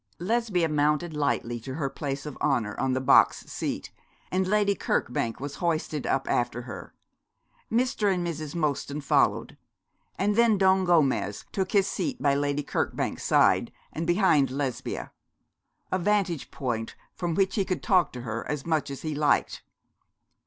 [0.17, 3.91] Lesbia mounted lightly to her place of honour on the box seat;
[4.31, 6.95] and Lady Kirkbank was hoisted up after her.
[7.71, 8.11] Mr.
[8.11, 8.55] and Mrs.
[8.55, 9.59] Mostyn followed;
[10.17, 15.11] and then Don Gomez took his seat by Lady Kirkbank's side and behind Lesbia,
[15.91, 19.61] a vantage point from which he could talk to her as much as he liked.